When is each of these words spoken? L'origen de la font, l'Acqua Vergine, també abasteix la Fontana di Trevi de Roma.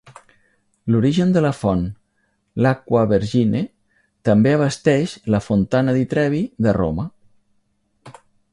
L'origen 0.93 1.33
de 1.35 1.43
la 1.45 1.51
font, 1.57 1.83
l'Acqua 2.65 3.03
Vergine, 3.11 3.61
també 4.31 4.55
abasteix 4.59 5.15
la 5.35 5.43
Fontana 5.49 5.95
di 5.99 6.09
Trevi 6.15 6.41
de 6.69 6.75
Roma. 6.81 7.07